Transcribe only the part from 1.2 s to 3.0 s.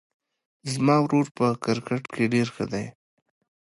په کرکټ کې ډېر ښه ده